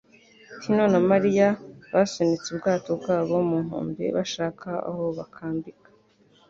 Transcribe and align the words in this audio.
Tino 0.61 0.83
na 0.93 0.99
Mariya 1.09 1.47
basunitse 1.93 2.47
ubwato 2.49 2.89
bwabo 2.99 3.35
ku 3.47 3.55
nkombe, 3.65 4.05
bashaka 4.17 4.69
aho 4.89 5.03
bakambika. 5.17 5.89